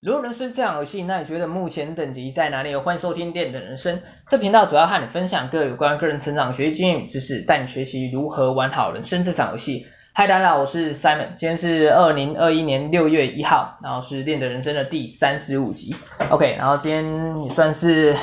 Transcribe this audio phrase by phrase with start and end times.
[0.00, 2.76] 如果人生是这场游戏，那你觉得目前等级在哪里？
[2.76, 9.86] 欢迎收听电的人生，这频道主要和你分享各有关个人成长、学习经验与知识，带你学习如何玩好人生这场游戏。
[10.14, 15.96] 嗨，大家好，我是 Simon，今天是二零二一年六月一号，然后是电的人生的第三十五集。
[16.30, 18.14] OK，然后今天也算是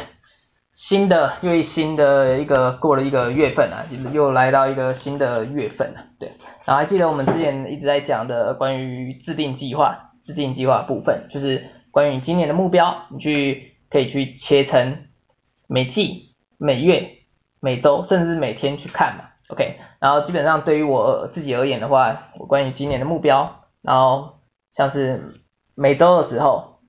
[0.74, 3.84] 新的因为新的一个过了一个月份啊，
[4.14, 6.06] 又来到一个新的月份了。
[6.22, 6.30] 对，
[6.64, 10.14] 然后还记得我们之前一直在讲的关于制定计划。
[10.26, 15.06] 制定计划部分就是关于今年的目标，你去可以去切成
[15.68, 17.20] 每季、每月、
[17.60, 19.26] 每周，甚至每天去看嘛。
[19.50, 24.40] OK，然后基本上对于我自己而言的话，我关于今年的目标，然后
[24.72, 25.32] 像是
[25.76, 26.80] 每周的时候，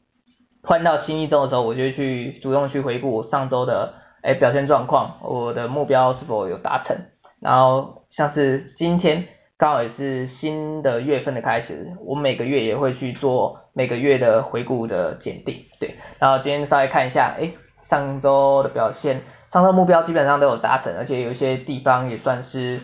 [0.62, 6.96] 换到新一周的时候，我就去主动去回顾我上周的哎表现状况，我的目标是否有达成，
[7.38, 9.28] 然后像是今天。
[9.58, 15.96] 刚好也是新的月份的开始，我每个月也会去做每个月的回顾的检定，对。
[16.18, 22.82] 然后今天稍微看一下，哎，上周的表现，上周目标基本上都有达成，而且有一些地方也算是，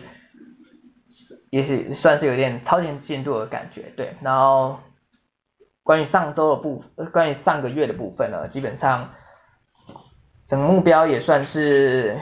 [1.51, 4.15] 也是算是有点超前进度的感觉，对。
[4.21, 4.79] 然后
[5.83, 9.11] 关于上周的部，关于上个月的部分呢，基本上
[10.47, 12.17] 整个目标也算是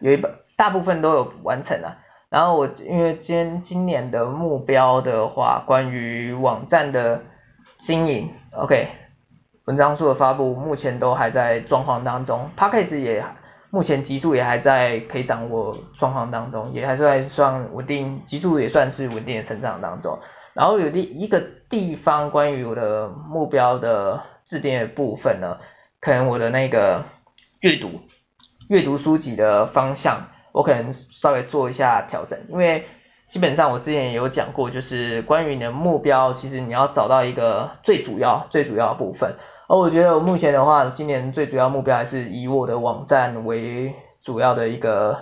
[0.00, 1.98] 有一本大部分都有完成了。
[2.30, 7.22] 然后我因为今今年的目标的话，关于网站的
[7.78, 8.88] 经营，OK，
[9.64, 13.24] 文章书的发布目前都还在状况当中，Podcast 也
[13.70, 20.18] 目前集数也还在可以掌握状况当中，也还是在算稳定，集数也算是稳定的成长当中。
[20.52, 25.56] 然后有一一个地方关于我的目标的制定的部分呢，
[25.98, 27.04] 可能我的那个
[27.60, 28.00] 阅读
[28.68, 30.28] 阅读书籍的方向。
[30.58, 32.84] 我可能稍微做一下调整，因为
[33.28, 39.36] 基本上我之前也有讲过，就是关于你的目标，其实你要找到一个最主要、最主要的部分。
[39.68, 45.16] 而我觉得我目前的话，今年最主要目标还是以我的网站为主要的一个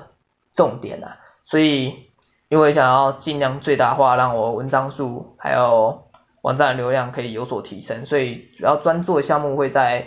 [0.55, 1.19] 重点啊。
[1.45, 2.07] 所以，
[2.49, 6.07] 因为想要尽量最大化，让我文章数还有
[6.41, 10.07] 网站流量可以有所提升，所以主要专注的项目会在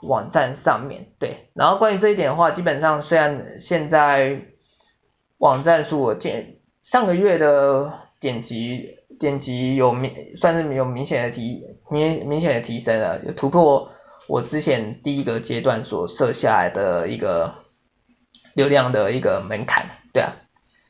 [0.00, 1.08] 网站上面。
[1.18, 4.40] 对，然后关于这一点的话，基本上虽然现在
[5.42, 13.90] 网站数我见上个月的点击点击有明算是有明显的提明明显的提升了，有突破
[14.28, 17.54] 我之前第一个阶段所设下来的一个
[18.54, 20.36] 流量的一个门槛，对啊，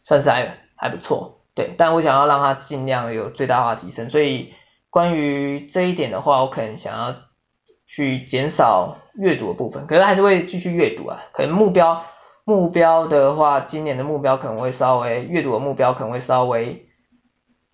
[0.05, 4.53] 算是还还不错，对，但我想要让它尽量有最大化提升，所以
[4.91, 7.17] 关于这一点的话，我可能想要
[7.87, 12.05] 去减少阅读的部分，可是还是会继续阅读啊，可能目标。
[12.45, 16.89] 目标的话，今年的目标可能会稍微阅读的目标可能会稍微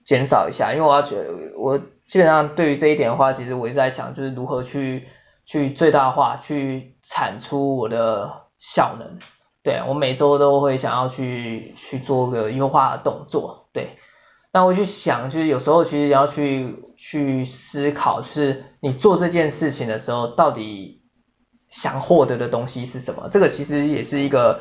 [0.04, 5.08] 减少一下，因为我要觉得我基本上对于这一点的话，其实我一直在想，就是如何去
[5.46, 9.18] 去最大化去产出我的效能。
[9.62, 13.68] 对，我每周都会想要去去做个优化的动作。
[13.72, 13.96] 对，
[14.52, 20.97] 那我去想，就是有时候其实要去去思考，就是你做这件事情的时候，到底。
[21.70, 23.28] 想获得的东西是什么？
[23.30, 24.60] 这个其实也是一个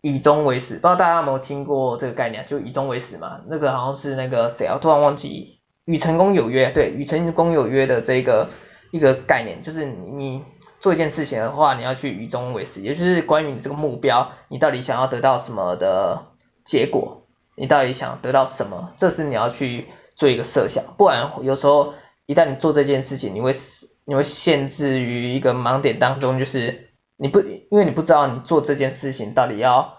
[0.00, 3.40] 以终为始，不知道大家有没有听过这个概念，就以终为始嘛。
[3.48, 5.58] 那个好像是那个谁啊，突然忘记。
[5.86, 8.48] 与成功有约，对，与成功有约的这个
[8.92, 10.44] 一个概念，就是你
[10.78, 16.26] 做一件事情的话，你要去以终为始，也就是关于你这个目标，你到底想要得到什么的
[16.64, 17.26] 结果，
[17.56, 21.94] 你到底想得到什么，这是你要去做一个设想，不然有时候
[22.26, 23.52] 一旦你做这件事情，你会。
[24.10, 29.98] 你会限制于一个盲点当中，就是你不，因为你不知道你做这件事情到底要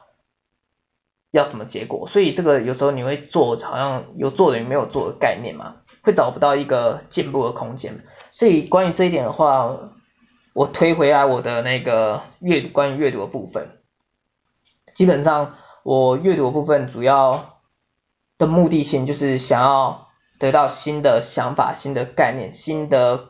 [1.31, 8.03] 要什么结果，所以这个有时候你会做好像有做等于没有做的概念嘛，会找不到一个进步的空间。
[8.33, 9.77] 所以关于这一点的话，
[10.51, 13.69] 我推回来我的那个阅关于阅读的部分，
[14.93, 17.61] 基本上我阅读的部分主要
[18.37, 23.29] 的目的性就是想要得到新的想法、新的概念、新的。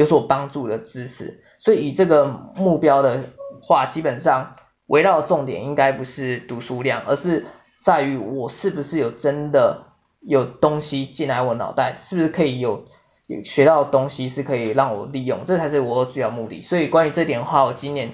[0.00, 2.24] 有所帮助的知识，所以以这个
[2.56, 3.22] 目标的
[3.60, 4.56] 话，基本上
[4.86, 7.44] 围绕重点应该不是读书量，而是
[7.82, 9.88] 在于我是不是有真的
[10.22, 12.86] 有东西进来我脑袋，是不是可以有
[13.26, 16.62] 有学到东西是可以让我利用，这才是我主要目的。
[16.62, 18.12] 所以关于这点的话，我今年，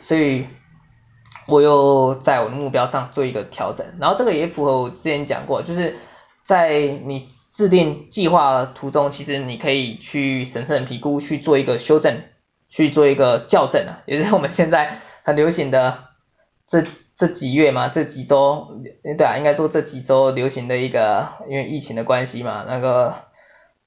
[0.00, 0.48] 所以
[1.46, 5.94] 我又在我的目标上做一个调整，然后这个也符合我之前讲过，就是
[6.42, 7.28] 在你。
[7.56, 12.20] 制定计划途中，其实你可以去审慎评估，去做一个修正，
[12.68, 16.04] 去做一个校正啊， 也就是我们现在很流行的
[16.66, 16.84] 这
[17.16, 18.68] 这几月嘛，这几周，
[19.16, 23.14] 对啊，应该说这几周流行的一个，因为疫情的关系嘛，那个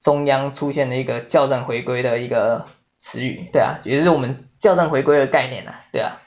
[0.02, 2.66] 中央出现的一个校正回归的一个
[2.98, 6.20] 词语，对啊，也就是我们校正回归的概念啊，对啊，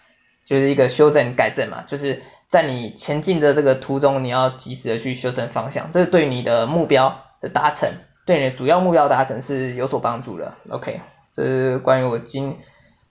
[0.46, 7.92] 就是一个修正改正嘛，就是在你前进的这个途中，你要及时的去修正方向，这对你的目标的达成，
[8.24, 10.54] 对你的主要目标达成是有所帮助的。
[10.70, 11.00] OK，
[11.32, 12.58] 这是关于我今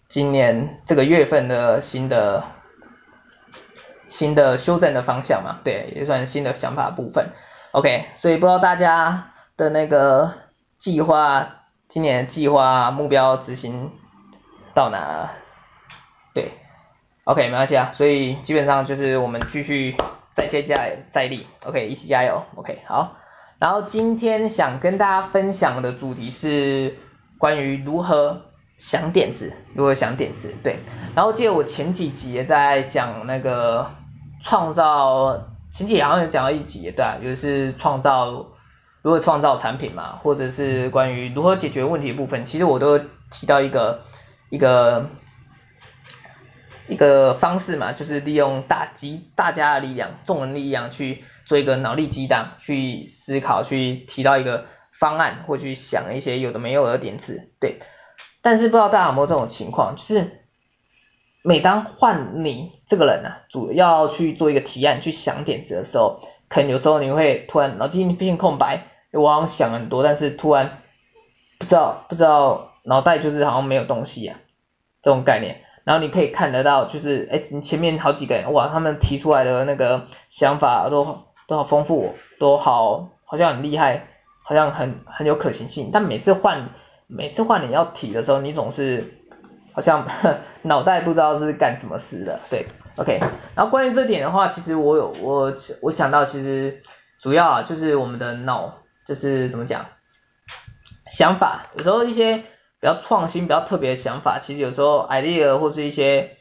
[0.08, 2.46] 今年这个月份的新的
[4.08, 7.30] 新的修正的方向嘛，对，也算新的想法部分。
[7.72, 10.34] OK，所以不知道大家的那个
[10.78, 13.92] 计划，今年计划目标执行
[14.74, 15.32] 到哪了？
[16.34, 16.52] 对
[17.26, 19.96] ，OK，没关系啊，所以基本上就是我们继续
[20.32, 23.18] 再接再再厉，OK，一起加油，OK，好。
[23.62, 26.98] 然后今天想跟大家分享的主题是
[27.38, 28.42] 关于如何
[28.80, 30.80] 想点子，如何想点子，对。
[31.14, 33.92] 然后记得我前几集也在讲那个
[34.42, 35.48] 创造。
[35.70, 38.48] 前几好像有讲到一集，对啊，就是创造
[39.04, 43.00] 如何创造产品嘛，或者是关于如何解决问题的部分，其实我都
[43.30, 44.02] 提到一个
[44.50, 45.06] 一个
[46.90, 54.68] 一个方式嘛，就是利用大集大家的力量，众人力量去做一个脑力激荡，去思考，去提到一个
[54.98, 57.80] 方案，或去想一些有的没有的点子，对。
[58.42, 60.38] 但是不知道大家有没有这种情况，就是。
[61.44, 70.84] 每当换你这个人啊，主要去做一个提案，去想点子的时候，可能有时候你会突然脑筋一片空白，我好像想很多，但是突然
[71.58, 74.38] 不知道不知道脑袋就是好像没有东西啊，
[75.02, 75.64] 这种概念。
[75.84, 84.08] 然后你可以看得到，就是哎，你前面好几个人哇，他们提出来的那个想法都都好丰富，都好好像很厉害，
[84.42, 85.90] 好像很很有可行性。
[85.92, 86.70] 但每次换
[87.08, 89.18] 每次换你要提的时候，你总是。
[89.74, 90.06] 好像
[90.64, 92.68] 脑袋不知道是干什么事的，对
[92.98, 93.22] ，OK。
[93.56, 96.84] 然后关于这点的话，其实我有我我想到，其实
[97.22, 99.86] 主要啊就是我们的脑，就是怎么讲，
[101.10, 102.44] 想法，有时候一些比
[102.82, 106.36] 较创新、比较特别的想法，其实有时候 idea 或是一些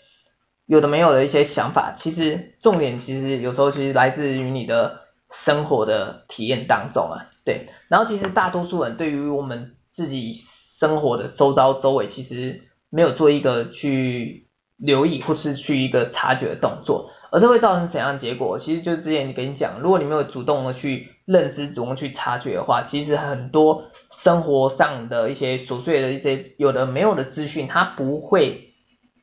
[0.71, 7.71] 有的没有的一些想法，其实重点其实有时候其实来自于你的生活的体验当中啊，对。
[7.89, 14.47] 然后其实大多数人对于我们自己生活的周遭周围，其实没有做一个去
[14.77, 18.57] 留意或是去一个察觉的动作，而这会造成怎样结果？
[18.57, 28.70] 其实就之前你跟你讲，如果你没有主动的去认知、主动去察觉的话，其实很多生活上的一些琐碎的一些有的没有的资讯，它不会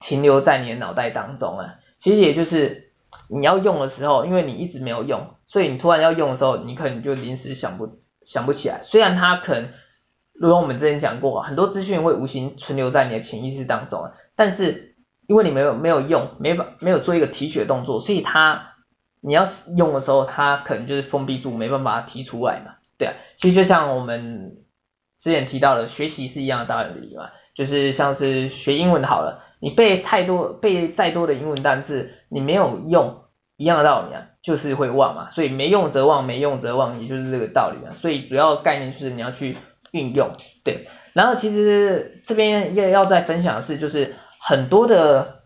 [0.08, 1.76] 停留在你的脑袋当中啊。
[1.98, 2.92] 其实也就是
[3.30, 8.80] 你要用的时候，因为你一直没有用，所以你突然要用的时候，你可能就临时想不想不起来。
[8.82, 9.70] 虽然它可能。
[10.40, 14.96] 如果我们之前讲过，很多资讯会无形存留在你的潜意识当中啊，但是
[15.26, 18.76] 因为你没有没有用，没法没有做一个提取的动作，所以它
[19.20, 19.46] 你要
[19.76, 22.76] 用的时候，它可能就是封闭住，没办法提出来嘛。
[23.00, 24.58] 对啊，其实就像我们
[25.18, 33.24] 之前提到的，学习是一样的道理嘛，就是像是学英文好了，你背太多背再多的英文单词，你没有用，
[33.58, 35.30] 一样的道理啊，就是会忘嘛。
[35.30, 37.96] 所以没用则忘，没用则忘，也就是这个道理啊。
[38.00, 39.58] 所以主要概念就是你要去。
[39.92, 40.34] 运用
[40.66, 45.44] 对，然后其实这边要要再分享的是，就是很多的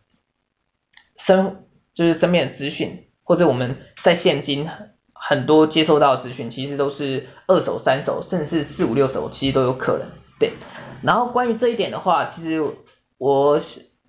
[1.15, 4.67] 身就是身边的资讯，或者我们在现今
[5.13, 10.07] 很多接收到的资讯，其实都是二手、三手，甚至四五六手，其实都有可能。
[10.39, 10.53] 对，
[11.03, 12.63] 然后关于这一点的话，其实
[13.19, 13.59] 我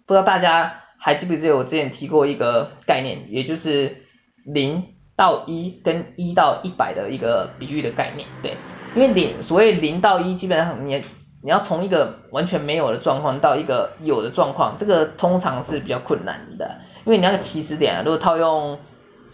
[0.07, 3.97] 不知道大家还记不记得我之前提过一个概念，也就是
[4.45, 4.85] 零
[5.17, 8.57] 到一跟一到一百的一个比喻的概念，对。
[8.95, 11.03] 因为零所谓零到一，基本上你
[11.43, 16.79] 你要从一个完全没有的状况到一个有的状况，这个通常是比较困难的。
[17.05, 18.79] 因为你那个起始点啊，如果套用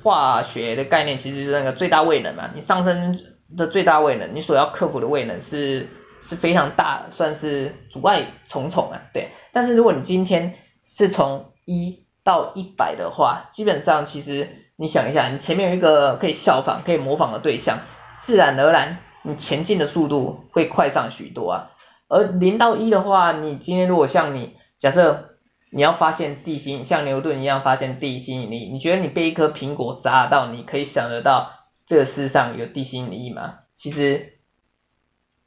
[0.02, 2.50] 化学的概念，其实就是那个最大位能嘛。
[2.54, 3.18] 你上升
[3.56, 5.88] 的最大位能，你所要克服的位能是
[6.28, 9.00] 是非常大，算是阻碍重重啊。
[9.14, 9.30] 对。
[9.52, 17.78] 但是如果你今天是从一到一百的话，基本上其实你想一下，你前面有一个可以效仿、可以模仿的对象，
[18.18, 18.98] 自然而然。
[19.22, 21.70] 你前进的速度会快上许多啊，
[22.08, 25.30] 而零到一的话，你今天如果像你假设
[25.70, 31.50] 你要发现地心，像牛顿一样发现地心引力，你觉得你被一颗苹果砸到，你可以想得到
[31.86, 33.58] 这个世上有地心引力吗？
[33.74, 34.37] 其实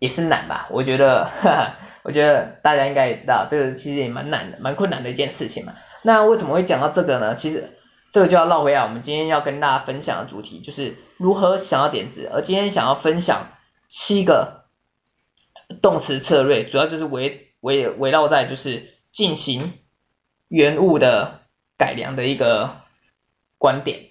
[0.01, 5.75] 也是难吧，我觉得，哈哈，我觉得大家应该也知道，这个其实也蛮难的，蛮困难的一件事情嘛。
[6.01, 7.35] 那为什么会讲到这个呢？
[7.35, 7.77] 其实。
[8.13, 13.53] 这个就要绕回来，我们今天要跟大家分享的主题就是如何想要点子，而今天想要分享
[13.87, 14.65] 七个
[15.81, 19.79] 动词策略，主要就是围围围绕在就是进行
[20.49, 21.39] 原物的
[21.77, 22.81] 改良的一个
[23.57, 24.07] 观点。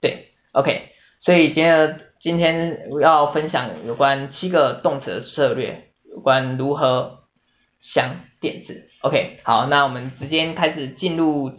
[0.00, 7.24] 对，OK，所以今天今天要分享有关七个动词的策略，有关如何
[7.78, 8.88] 想点子。
[9.02, 11.52] OK，好，那我们直接开始进入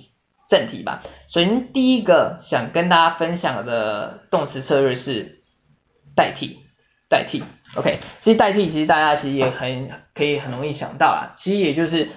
[0.50, 1.02] 正题吧。
[1.28, 5.42] 首先第一个想跟大家分享的动词策略是
[6.16, 6.60] 代替，
[7.08, 7.44] 代替。
[7.76, 12.10] OK，其实代替其实大家其实也很可以很容易想到啊，其实也就是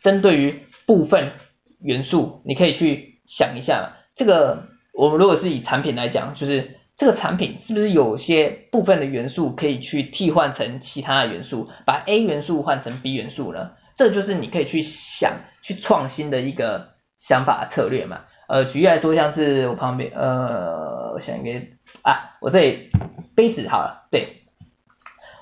[0.00, 1.32] 针对于部分
[1.80, 3.96] 元素，你可以去想一下。
[4.14, 13.70] 这个我们如果是以产品来讲，就是这个产品是不是有些部分的元素可以去替换成其他的元素，把 A 元素换成 B 元素呢？
[13.96, 18.26] 这就是你可以去想、去创新的一个想法策略嘛。
[18.48, 21.68] 呃，举例来说，像是我旁边，呃，我想一个
[22.02, 22.90] 啊，我这里
[23.34, 24.42] 杯子好了，对。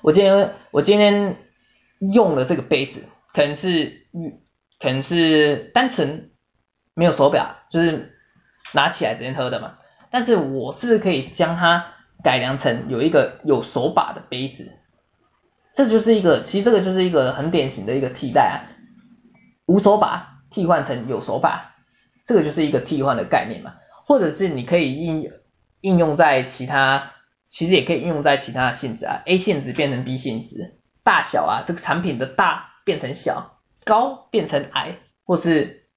[0.01, 1.35] 我今天我今天
[1.99, 4.07] 用了这个杯子，可能是
[4.79, 6.31] 可能是单纯
[6.93, 8.17] 没有手表，就是
[8.71, 9.75] 拿起来直接喝的嘛。
[10.11, 14.71] 但是我是不是可以将它改良成有一个有手把的杯子？
[15.73, 18.57] 这就是一个，其实这个就是一个很典型的一个替代啊，
[19.65, 21.75] 无手把替换成有手把，
[22.25, 23.75] 这个就是一个替换的概念嘛。
[24.05, 25.31] 或者是你可以应
[25.81, 27.11] 应用在其他。
[27.51, 35.88] 其实也可以应用在其他的性质啊，A 性质变成 B 性质，大小啊，这个产品的大变成小，高变成矮，或是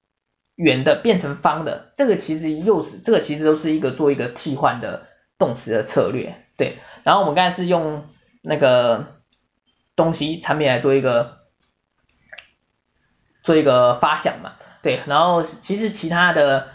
[0.55, 5.07] 圆的变成方的，这个其实又是这个其实都是一个做一个替换的
[5.37, 6.77] 动词的策略，对。
[7.03, 8.07] 然后我们刚才是用
[8.41, 9.07] 那个
[9.95, 11.39] 东西产品来做一个
[13.41, 15.01] 做一个发想嘛，对。
[15.07, 16.67] 然后其实其他的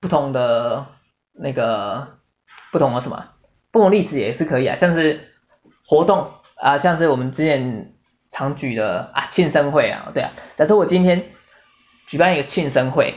[0.00, 0.86] 不同的
[1.32, 2.18] 那个
[2.70, 3.30] 不同的什么？
[3.70, 5.32] 不同例子也是可以啊，像是
[5.86, 7.94] 活动啊，像是我们之前
[8.28, 11.32] 常举的啊庆生会啊，对啊，假设我今天
[12.06, 13.16] 举办一个庆生会，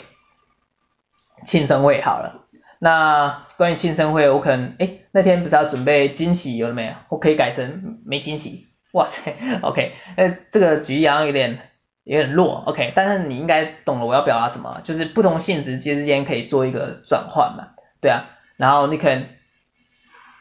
[1.43, 2.45] 庆生会好了，
[2.79, 6.93] 那关于庆生会，我可能哎那天不是要准备惊喜有了没有？
[7.09, 11.59] 我可以改成没惊喜，哇塞， OK，那这个举例好像有点
[12.03, 17.69] 有点弱，OK，但是你应该懂了我要表达什么，就是不同性质之间可以做一个转换嘛，
[18.01, 18.25] 对啊，
[18.57, 19.27] 然后你可能。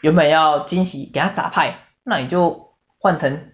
[0.00, 3.53] 原本要惊喜给他杂派，那你就换成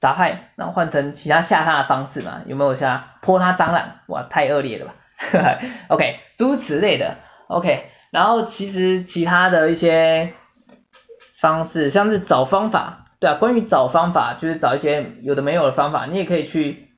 [0.00, 2.40] 杂派，然后换成其他吓他的方式嘛？
[2.46, 4.00] 有没有像泼他蟑螂？
[4.08, 4.94] 哇，太恶劣了吧？
[5.88, 7.18] OK，诸如此类的。
[7.46, 10.32] OK，然后其实其他的一些
[11.38, 16.88] 方式，像是找方法，对啊，关于找方法，就是找一些有的没有的方法，你也可以去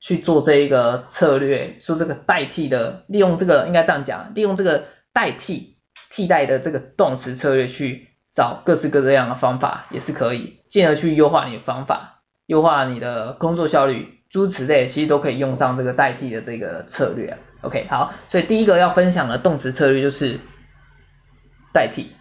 [0.00, 5.78] 去做这一个策略，做这个代替的，利用这个应该这样讲，利用这个代替
[6.10, 8.08] 替代的这个动词策略去。
[8.34, 17.38] 找各式各样的方法也是可以，进而去优化你的方法，优化你的工作效率，诸如此类，其实都可以用上这个代替的这个策略。
[17.60, 20.40] OK，好，所以第一个要分享的动词策略就是
[21.72, 22.12] 代替。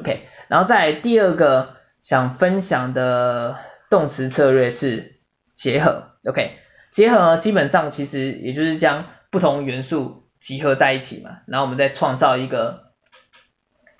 [0.00, 3.56] OK，然后再第二个想分享的
[3.90, 5.20] 动词策略是
[5.54, 6.08] 结合。
[6.26, 6.56] OK，
[6.90, 12.92] 结合，基本上其实也就是将不同元素集合在一起嘛，然后我们再创造一个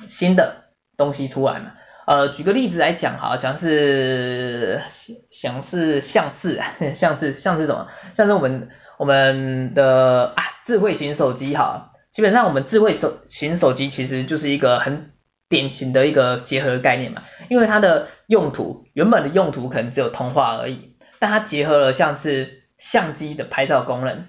[0.08, 0.60] 新的。
[0.94, 1.72] 东西出来嘛，
[2.06, 4.82] 呃，举个例子来讲，好像是
[5.30, 6.60] 像是像是
[6.92, 7.88] 像是像是什么？
[8.14, 8.68] 像是我们
[8.98, 15.12] 我们的啊智慧型手机哈，基本上我们智慧手型手机其实就是一个很
[15.48, 24.24] 典型的一个结合概念嘛，因为它的用途原本的用途可能只有通话而已，但它结合了像是相机的拍照功能，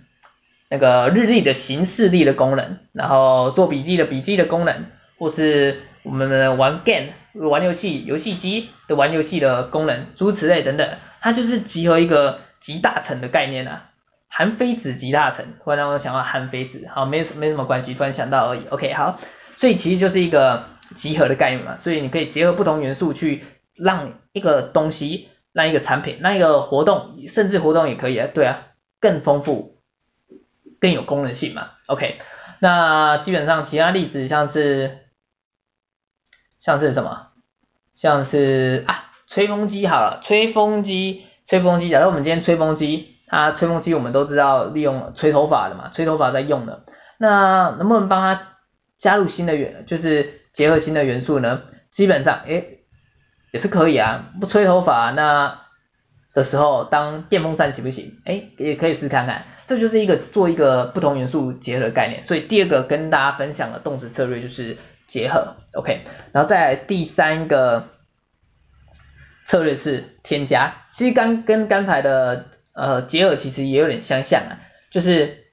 [0.70, 4.86] 那个日历的行事历的功能，然后做笔记的笔记的功能，
[5.18, 13.89] 或是我们玩 game 玩游戏游戏机的玩游戏的功能，诸如此类等等，它就是集合一个集大成的概念啊。
[14.27, 18.65] 韩非子集大成，突然让我想到韩非子，好，没没什么关系，突然想到而已。
[18.69, 19.19] OK，好，
[19.57, 23.43] 所以其实就是一个集合的概念嘛，所以你可以结合不同元素去
[23.75, 28.67] 让一个东西，让一个产品，让一个活动，甚至活动也可以啊，对啊，
[29.00, 29.77] 更丰富，
[30.79, 31.69] 更有功能性嘛。
[31.88, 32.17] OK，
[32.60, 35.02] 那基本上其他例子像是。
[36.63, 37.27] 像是什么？
[37.91, 41.89] 像是啊，吹风机好了，吹风机，吹风机。
[41.89, 46.86] 假设我们今天吹风机，它吹风机我们都知道利用吹头发的嘛，吹头发在用的。
[47.17, 48.53] 那能不能帮它
[48.98, 51.63] 加入新的元，就是结合新的元素呢？
[51.91, 52.79] 基本上，诶，
[53.51, 54.32] 也是可以啊。
[54.39, 55.60] 不吹头发那
[56.34, 58.22] 的时候，当电风扇行不行？
[58.24, 59.43] 诶，也可以试看看。
[59.65, 62.24] 这就是一个做一个不同元素结合的概念。
[62.24, 64.77] 所以第二个跟大家分享的动词策略就是。
[65.07, 67.89] 结合，OK，然后再来第三个
[69.45, 75.43] 策略是添加，其实刚跟刚才的呃结合其实也有点相像啊，就是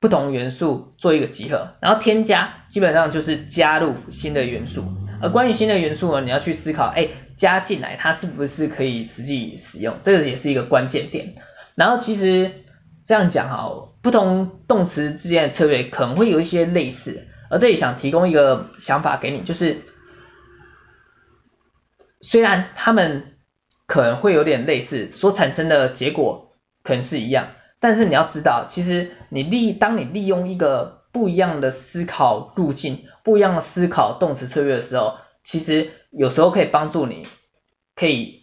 [0.00, 4.84] 不同元素做一个集合，然后添加基本上就是加入新的元素，
[5.20, 11.34] 而关于新的元素呢，你要去思考，哎，加进来它是不是可以实际使用，这个也是一个关键点。
[11.74, 12.64] 然后其实
[13.04, 19.82] 这样讲哈，不同动词之间的策略可能会有一些类似，而这里想提供一个想法给你，就是
[22.20, 23.36] 虽然他们
[23.86, 27.48] 可能会有点类似，所产生的结果可能是一样，
[27.80, 37.26] 但是你要知道，其实你利当你利用一个不一样的思考路径，不一样的思考动词策略的时候，其实有时候可以帮助你，
[37.94, 38.38] 可以。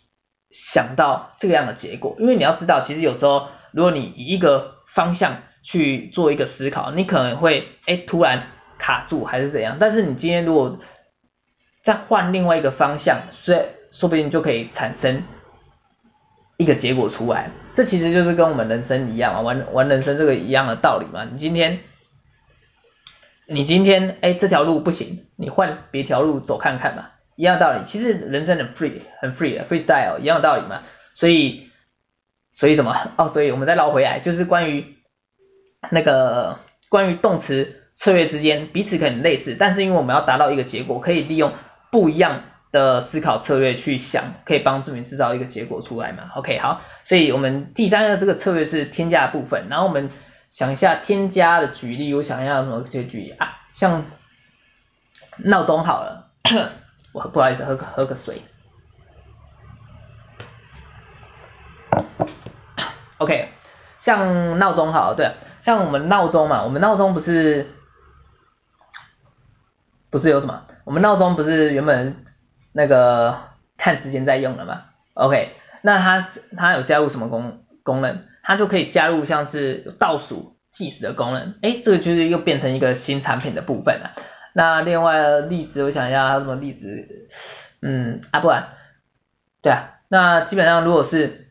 [0.51, 10.79] 想到这个样的结果，因为你要知道，其实有时候如果你以一个方向去做一个思考，你可能会哎突然卡住还是怎样，但是你今天如果
[11.81, 15.23] 再换另外一个方向，所以说不定就可以产生
[16.57, 17.51] 一个结果出来。
[17.73, 21.25] 这其实就是跟我们人生一样啊，玩玩人生这个一样的道理嘛。
[21.31, 21.79] 你今天
[23.47, 27.09] 你今天哎这条路不行，你换别条路走看看嘛。
[27.35, 30.83] 一样道理，其实人生很 free，很 free，freestyle 一样的道理嘛。
[31.15, 31.69] 所以，
[32.53, 32.95] 所以什么？
[33.17, 34.95] 哦，所以我们再绕回来，就是关于
[35.91, 41.53] 那个关于动词策略之间彼此可能类似，但是因为我们要达到一个结果，可以利用
[41.91, 46.29] 不一样的思考策略去想，可以帮助你制造一个结果出来嘛。
[46.35, 50.09] OK，好，所以我们第三个这个策略是添加的部分，然后我们
[50.49, 53.57] 想一下添加的举例，我想要什么就举啊？
[53.71, 54.05] 像
[55.37, 56.27] 闹钟好了。
[57.13, 58.41] 我不好意思，喝个喝个水。
[63.17, 63.47] OK，
[63.99, 67.71] 像闹钟好了，对，像我们闹钟嘛，我们闹钟不是
[70.15, 70.65] 不是有什么？
[70.85, 72.23] 我们闹钟不是原本
[72.71, 73.37] 那个
[73.75, 78.21] 看时间在用的嘛？OK，那它它有加入什么功功能？
[78.41, 84.13] 它就可以加入像是倒数计时的功能，哎，这个就是又变成一个新产品的部分了。
[84.53, 87.27] 那另外例子，我想一下还有什么例子？
[87.81, 88.69] 嗯，啊不然，
[89.61, 91.49] 对啊，那基本上如果是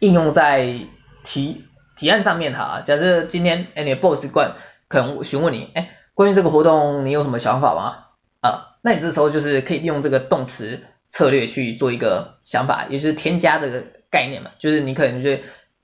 [0.00, 0.80] 应用在
[1.22, 1.66] 提
[1.98, 4.54] 提案上面哈，假设今天哎你的 boss 关
[4.88, 8.06] 可能询问你，哎关于这个活动你有什么想法吗？
[8.40, 15.30] 啊，那你这时候就是可以利用这个动词策略去做一个想法，也就是添加这个概念嘛，就是你可能就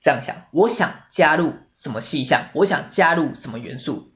[0.01, 4.11] 这样想，我想加入什么细项，我想加入什么元素。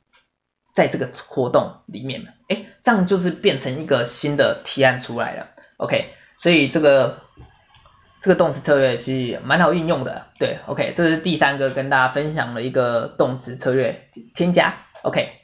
[0.74, 7.22] 在这个活动里面嘛，哎，这样就是变成一个新的提案出来了，OK，所以这个
[8.20, 15.39] 这个动词策略其实蛮好运用的，对，OK，这是第三个跟大家分享的一个动词策略，添加，OK。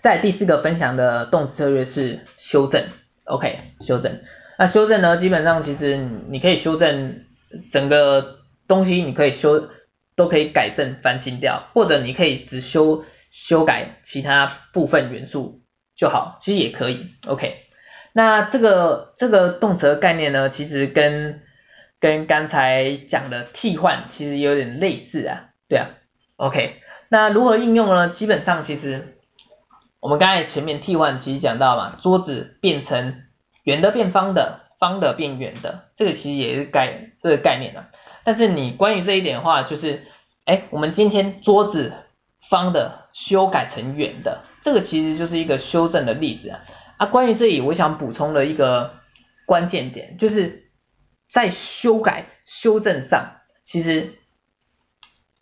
[0.00, 2.84] 在第四个分享的动词策略是修正
[3.24, 4.20] ，OK，修正。
[4.58, 7.24] 那修正呢，基本上其实你可以修正
[7.70, 9.68] 整个东西，你可以修。
[10.18, 15.60] 都可以改正翻新掉，或者你可以只修修改其他部分元素
[15.94, 17.10] 就好，其实也可以。
[17.26, 17.56] OK，
[18.14, 21.42] 那这个这个动词的概念呢，其实跟
[22.00, 25.90] 跟刚才讲的替换其实有点类似啊，对啊。
[26.36, 26.76] OK，
[27.10, 28.08] 那如何应用呢？
[28.08, 29.15] 基本上其实
[30.06, 33.24] 我们刚才前面替换其实讲到嘛，桌子变成
[33.64, 37.88] 圆的变方的，方的变圆的，这个其实也是概这个概念啊。
[38.22, 40.06] 但是你关于这一点的话，就是，
[40.44, 41.92] 哎，我们今天桌子
[42.48, 46.60] 方的修改成圆的，这个其实就是一个修正的例子啊。
[46.98, 49.00] 啊，关于这里，我想补充的一个
[49.44, 50.70] 关键点，就是
[51.28, 54.20] 在修改、修正上，其实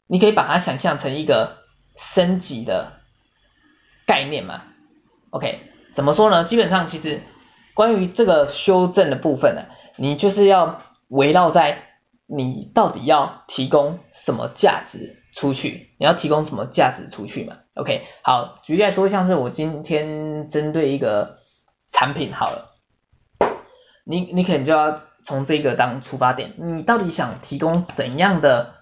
[0.06, 1.58] 你可以把它想象成一个
[1.96, 3.03] 升级的
[4.06, 4.62] 概念嘛。
[5.30, 5.60] OK，
[5.92, 6.44] 怎么说呢？
[6.44, 7.22] 基本上其实
[7.74, 11.90] 关于这个修正的部分呢，你就是要围绕在。
[12.26, 15.90] 你到底要提供什么价值出去？
[15.98, 21.40] 你要提供什么价值出去嘛？OK，好，举例来说，像是我今天针对一个
[21.86, 22.70] 产品好了，
[24.04, 28.72] 你你可能就要从这个当出发点，你到底想提供怎样的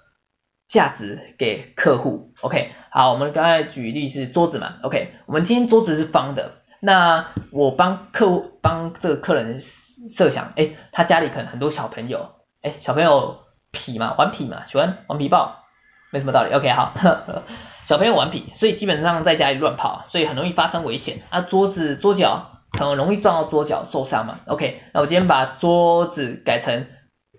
[0.73, 12.31] 价值给客户？OK，好，我们刚才举例是桌子嘛，OK，我们今天桌子是方的，那我帮客户帮这个客人设想，哎，他家里可能很多小朋友。
[12.63, 13.41] 哎，小朋友
[13.73, 15.65] 痞嘛，顽皮嘛，喜欢顽皮豹，
[16.11, 16.55] 没什么道理。
[16.55, 16.95] OK，好，
[17.85, 21.21] 小朋友顽皮，所以基本上在家里乱跑，所以很容易发生危险。
[21.29, 24.39] 啊，桌子桌脚很容易撞到桌脚受伤嘛。
[24.47, 26.87] OK，那我今天把桌子改成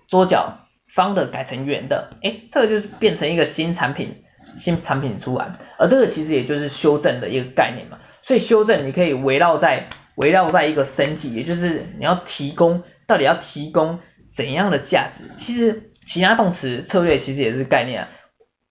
[0.08, 0.60] 桌脚
[0.94, 4.24] 方的，改成圆的，哎，这个就是变成一个新产品，
[4.58, 8.00] 新产品出来，而这个其实也就是修正的一个概念嘛。
[8.22, 14.00] 所以修正你可以围绕在围绕在一个升级，也就是你要提供，到底要提供。
[14.36, 15.26] 怎样的价值？
[15.36, 18.10] 其实其他动词策略其实也是概念啊。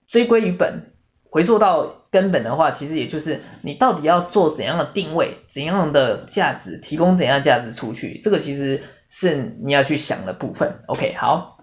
[0.08, 0.90] 追归于本，
[1.30, 10.80] 回溯到根本的话，其实也就是你到底要做怎样的定位，怎样的价值，提供怎样的价值出去，这个其实是你要去想的部分。
[10.88, 11.60] OK，好，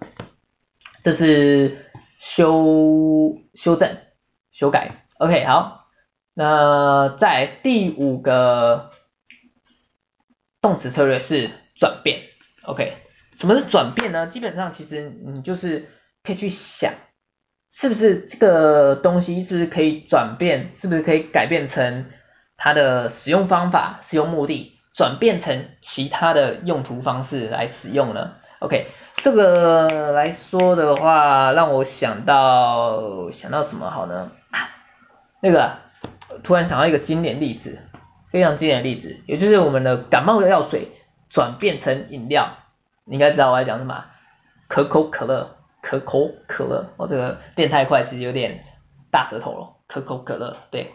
[1.02, 1.86] 这是
[2.18, 3.96] 修修正
[4.50, 5.06] 修改。
[5.18, 5.86] OK，好，
[6.34, 8.90] 那在第五个
[10.60, 12.22] 动词策略是转变。
[12.64, 12.98] OK，
[13.36, 14.26] 什么是转变呢？
[14.26, 15.88] 基本上其实你就是
[16.22, 16.94] 可以去想。
[17.72, 20.72] 是不是这个东西是不是可以转变？
[20.74, 22.10] 是不是可以改变成
[22.56, 34.30] 它的使用方法、使用目的，转变成其他的用途方式来使用呢？OK，这个来说的话，让我想到想到什么好呢？
[35.42, 35.72] 那个
[36.44, 37.80] 突然想到一个经典例子，
[38.30, 40.92] 非常经典的例子，也就是我们的感冒药水
[41.28, 42.50] 转变成饮料，
[43.04, 44.04] 你应该知道我在讲什么？
[44.68, 45.56] 可口可乐。
[45.82, 48.64] 可口可乐，我、哦、这个念太快，其实有点
[49.10, 49.76] 大舌头了。
[49.88, 50.92] 可口可乐，对，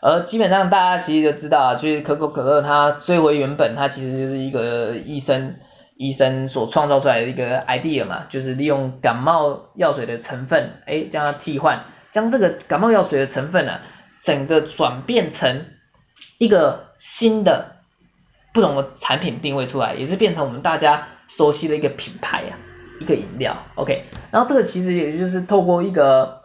[0.00, 5.54] 而基本上大家其实都知道啊，其实可口可乐它追回原本，它其实就是一个医生
[5.96, 13.80] 医生所创造出来的一个 idea 嘛，就是利用感冒药水的成分，哎，将它替换，将这个感冒药水的成分呢、
[14.20, 15.66] 整个转变成
[16.38, 17.76] 一个新的
[18.52, 22.72] 不同的产品定位出来，也是变成我们大家熟悉的一个品牌呀、啊。
[23.00, 26.42] 一个饮料，OK，然后这个其实也就是透过一个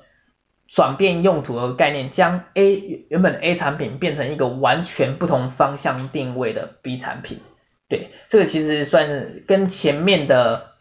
[0.67, 7.39] 转变用途的概念，将 A 原本的 A 产品变成一个完全不同方向定位的 B 产品，
[7.89, 10.71] 对，这个其实算跟前面的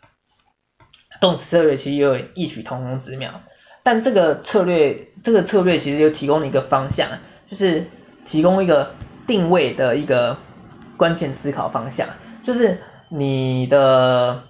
[1.20, 3.40] 动词策略其实有异曲同工之妙，
[3.82, 7.18] 但这个策略这个策略其实就提供了一个方向，
[7.48, 7.86] 就是
[8.24, 8.94] 提供一个
[9.26, 10.36] 定位的一个
[10.96, 12.08] 关键思考方向，
[12.42, 14.44] 就是你的。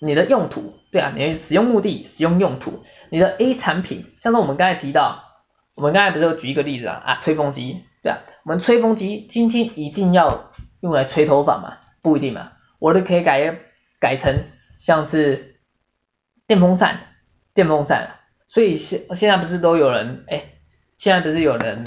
[0.00, 5.24] 你的用途，对啊，你的使用目的、使用用途，你的 A 产品，像是我们刚才提到，
[5.74, 10.47] 我们刚才不是有举一个例子啊，啊，吹风机，对啊，我们吹风机今天一定要
[10.80, 11.78] 用来吹头发嘛？
[12.02, 13.58] 不一定嘛，我都可以改
[14.00, 14.44] 改成
[14.78, 15.60] 像是
[16.46, 17.00] 电风扇，
[17.54, 20.44] 电风扇，所以现现在不是都有人，哎，
[20.96, 21.84] 现在不是有人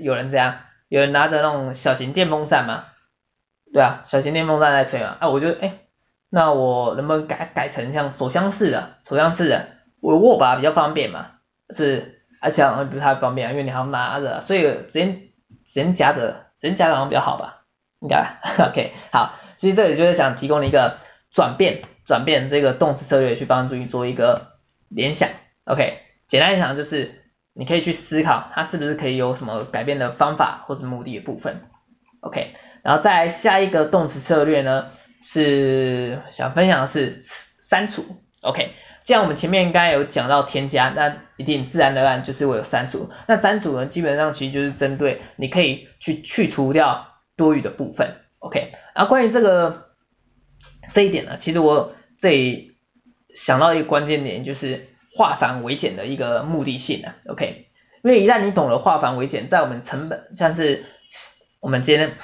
[0.00, 2.84] 有人这样，有人拿着那种小型电风扇吗？
[3.72, 5.78] 对啊，小型电风扇在吹嘛，啊，我觉得，哎。
[6.28, 8.96] 那我能不能改改成像手枪式的？
[9.04, 9.68] 手枪式的，
[10.00, 11.30] 我握把比较方便嘛，
[11.70, 15.06] 是，而且好像不太方便，因为你还要拿着，所以直接
[15.64, 17.62] 直接夹着，直接夹着好像比较好吧？
[18.00, 18.38] 应该，
[18.70, 20.98] OK，好，其实这里就是想提供一个
[21.30, 24.52] 转变，转变这个动词策略去帮助你做一个
[24.88, 25.28] 联想
[25.64, 31.62] ，OK，简单讲就是你可以去思考它是不是可以有什么改变的方法或是目的的部分
[32.20, 34.90] ，OK，然后再下一个动词策略呢？
[35.22, 38.04] 是想分享的是删除
[38.42, 43.10] ，OK，既然我们前面刚才有讲到添加，那一定自然而然就是会有删除。
[43.26, 48.72] 那删除呢，基本上其实就是针对你可以去去除掉多余的部分，OK。
[48.94, 49.88] 然后关于这个
[50.92, 52.76] 这一点呢，其实我这里
[53.34, 57.66] 想到一个关键点，就是化繁为简的一个目的性啊，OK。
[58.02, 60.86] 因为一旦你懂了化繁为简，在我们成本像是
[61.60, 62.16] 我们今天。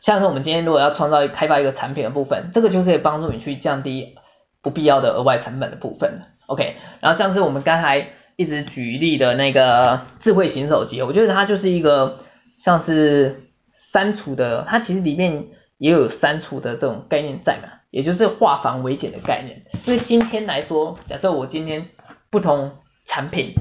[0.00, 4.16] 像是我们今天如果要创造开发一个产品的部分，这个就可以帮助你去降低
[4.60, 6.74] 不必要的额外成本的部分，OK。
[6.98, 12.18] 然后像是我们刚才一直举例的那个智慧型手机，我觉得它就是一个
[12.62, 15.48] 像是删除的，它其实里面
[15.78, 19.64] 也有删除的这种概念在嘛，也就是化繁为简的概念。
[19.84, 21.88] 因为今天来说，假设我今天
[22.30, 23.56] 不同产品，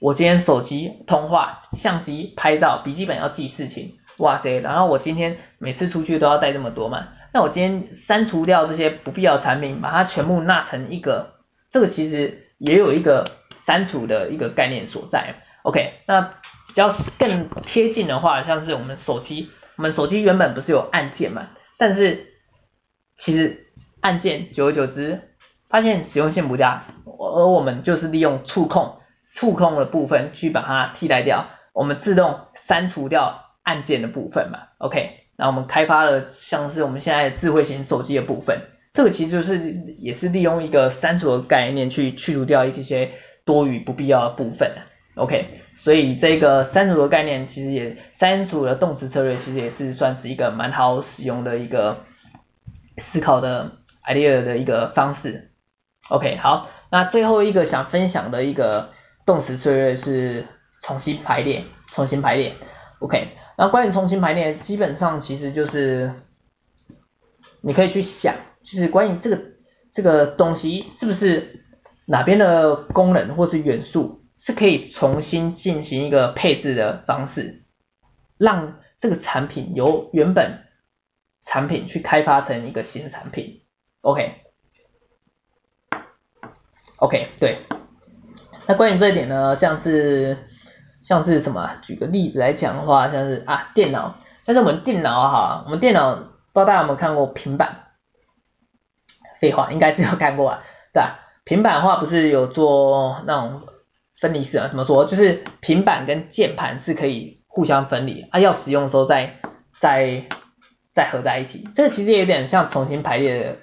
[0.00, 3.98] 我今天手机通话、相机拍照、笔记本要记事情。
[4.16, 11.34] 哇塞，然后我今天每次出去都要带这么多嘛，那我今天删除掉这些不必要产品，把它全部纳成一个，
[11.70, 15.36] 这个其实也有一个删除的一个概念所在。
[15.62, 16.34] OK，那
[16.74, 22.34] 较更贴近的话，像是我们手机，我们手机原本不是有按键嘛，但是
[23.16, 23.66] 其实
[24.00, 25.22] 按键久而久之
[25.68, 28.98] 发现实用性不大，而我们就是利用触控，
[29.30, 33.40] 触控的部分去把它替代掉，我们自动删除掉。
[33.64, 38.60] 按键的部分嘛，OK，那我们开发了像是我们现在智慧型手机的部分，
[38.92, 43.12] 这个其实就是也是利用一个删除的概念去去除掉一些
[43.46, 44.72] 多余不必要的部分
[45.14, 52.04] ，OK，所以这个删除的概念其实也删除的动词策略其实也是算是一个蛮好使用的一个
[52.98, 55.50] 思考的 idea 的一个方式
[56.08, 58.90] ，OK，好，那最后一个想分享的一个
[59.24, 60.46] 动词策略是
[60.80, 62.54] 重新排列，重新排列
[62.98, 63.28] ，OK。
[63.56, 66.12] 那关于重新排列，基本上其实就是
[67.60, 69.40] 你可以去想，就是关于这个
[69.92, 71.64] 这个东西是不是
[72.04, 77.64] 哪边的功能或是元素是可以重新进行一个配置的方式，
[78.36, 80.66] 让这个产品由原本
[81.40, 83.62] 产品去开发成一个新产品。
[84.02, 84.36] OK，OK，、
[87.40, 87.64] 对。
[88.66, 90.36] 那关于这一点呢，像是
[91.00, 91.76] 像是什么？
[91.80, 97.92] 举个例子来讲的话，像是啊电脑，像是我们电脑哈，我们电脑不知道大家有没有看过平板？
[99.40, 101.20] 废话，应该是有看过啊，对吧？
[101.44, 103.62] 平板的话不是有做那种
[104.20, 104.68] 分离式啊？
[104.68, 105.04] 怎么说？
[105.04, 109.36] 就是平板跟键盘是可以互相分离啊，要使用的时候再
[109.78, 110.24] 再
[110.92, 111.68] 再合在一起。
[111.74, 113.56] 这个其实也有点像重新排列的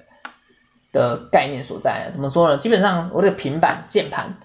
[0.92, 2.12] 的概念所在啊。
[2.12, 2.58] 怎么说呢？
[2.58, 4.38] 基本上我这个平板键盘。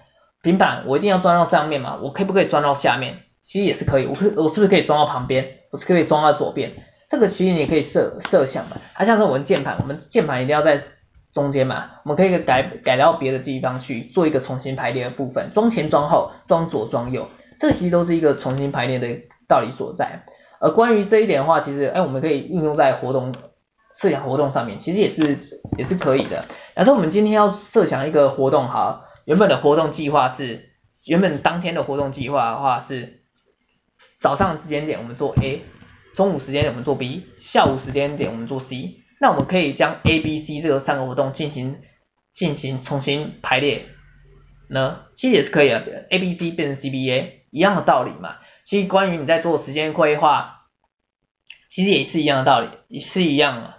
[0.43, 1.97] 平板我一定要装到上面嘛？
[2.01, 3.23] 我可不可以装到下面？
[3.43, 4.05] 其实也是可以。
[4.05, 5.45] 我可我是不是可以装到旁边？
[5.71, 6.71] 我是可以装到左边？
[7.09, 8.77] 这个其实你也可以设设想嘛。
[8.93, 10.83] 它像是我们键盘，我们键盘一定要在
[11.37, 11.91] 中间嘛。
[12.03, 17.29] 我们可以改改到别的地方去做一个重新排列的部分，装前装后，装左装右。
[17.59, 19.07] 这其实都是一个重新排列的
[19.47, 20.23] 道理所在。
[20.59, 23.35] 而关于这一点的话，其实哎，我们可以运用在活动
[23.93, 25.37] 设想活动上面，其实也是
[25.77, 26.45] 也是可以的。
[26.75, 29.03] 假设我们今天要设想一个活动哈。
[29.25, 30.69] 原本的活动计划是，
[31.05, 33.19] 原本当天的活动计划的话是，
[34.19, 35.63] 早上时间点我们做 A，
[36.15, 39.03] 中午时间点我们做 B，下午时间点我们做 C。
[39.19, 41.81] 那我们可以将 A、B、C 这个三个活动进行
[42.33, 43.85] 进行重新排列
[44.69, 48.37] 呢，其实也是可以的，A、B、C 变成 C、B、A 一样的道理嘛。
[48.63, 50.67] 其实关于你在做时间规划，
[51.69, 53.73] 其实也是一样的道理，也是一样的，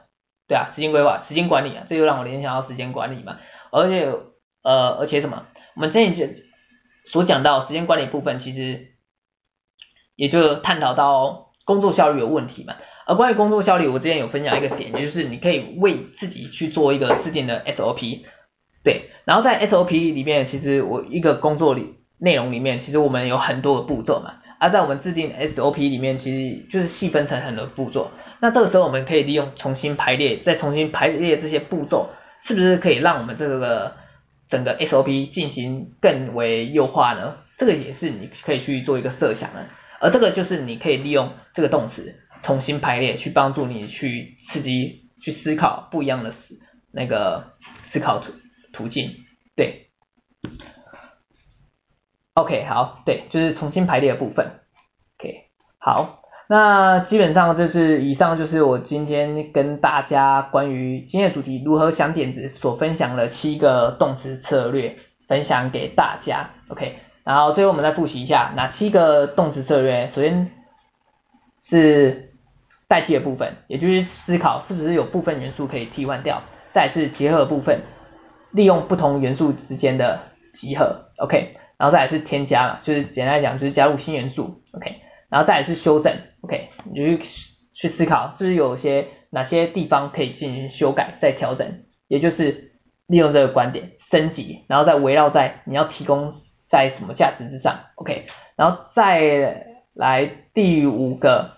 [0.47, 3.39] 对啊，时间规划、时间管理啊，这就让我联想到时间管理嘛，
[3.71, 4.13] 而且。
[4.61, 5.47] 呃，而且什么？
[5.77, 6.35] 我们之前
[7.07, 8.97] 所讲到时间管理部分，其实
[10.15, 12.75] 也就探讨到工作效率有问题嘛。
[13.09, 18.21] 而关于工作效率，我之前有分享一个点，就是你可以为自己去做一个制定的 SOP，
[18.85, 19.09] 对。
[19.25, 24.35] 然后在 SOP 里面，其实我一个工作里内容里面，其实我们有很多的步骤嘛。
[24.61, 28.11] 而在我们制定 SOP 里面，其实就是细分成很多步骤。
[28.41, 33.95] 那这个时候我们可以利用重新排列，再重新排列这些步骤，是不是可以让我们这个
[34.51, 39.67] 整个 SOP 进行更为优化呢，这个也是你可以去做一个设想的，
[39.99, 46.61] 而这个就是你可以利用这个动词重新排列，去帮助你去刺激、去思考不一样的思
[46.93, 48.33] 那个思考途
[48.73, 49.13] 途径，
[49.57, 49.91] 对
[52.35, 54.61] ，OK 好，对，就是重新排列的部分
[55.19, 55.49] ，OK
[55.79, 56.17] 好。
[56.51, 64.97] 那基本上就是以上就是我今天跟大家关于今天的主题如何想点子所分享的七个动词策略，
[65.27, 67.01] 分享给大家，OK。
[67.23, 70.51] 然后最后我们再复习一下哪七个动词策略，首先
[71.61, 72.28] 是
[72.89, 77.83] 代替的部分，也就是思考是不是有部分元素可以替换掉，再是结合部分，
[78.51, 80.21] 利用不同元素之间的
[80.55, 81.53] 集合，OK。
[81.77, 84.97] 然后再是添加嘛，就是简单来讲就是加入新元素，OK。
[85.29, 92.73] 然后再是修正，OK，你就去去思考是不是有些哪些地方可以进行修改再调整，也就是
[93.07, 96.33] 利用这个观点升级，然后再围绕在你要提供
[96.67, 101.58] 在什么价值之上，OK，然后再来第五个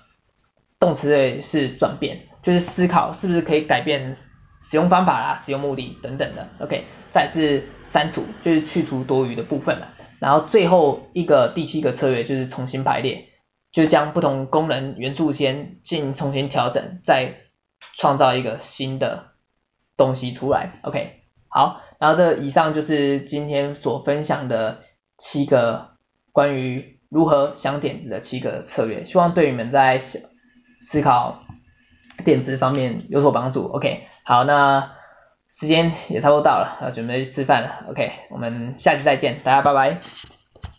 [0.81, 4.17] 动词类是转变，就是思考是不是可以改变
[4.59, 13.27] 使用方法啦、使用目的等等的，OK，再次删除，就是去除多余的部分了，然后最后一个第七个策略就是重新排列。
[13.73, 17.37] 就将不同功能元素先进行重新调整，再
[17.95, 19.27] 创造一个新的
[19.97, 20.81] 东西出来。
[20.83, 24.81] OK，好，然后这以上就是今天所分享的
[25.19, 25.91] 七个
[26.33, 30.01] 关于如何想点子的七个策略，希望对你们在
[30.81, 31.45] 思考
[32.25, 33.67] 电池方面有所帮助。
[33.67, 34.93] OK，好，那
[35.49, 37.87] 时间也差不多到了，要准备去吃饭了。
[37.89, 40.40] OK，我们下期再见，大家拜拜。